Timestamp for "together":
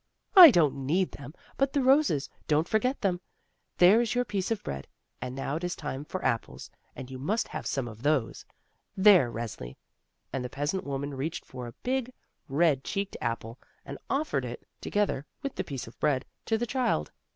14.81-15.27